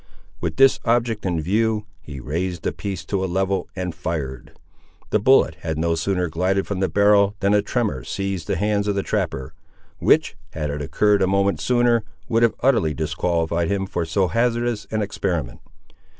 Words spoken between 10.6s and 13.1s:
it occurred a moment sooner, would have utterly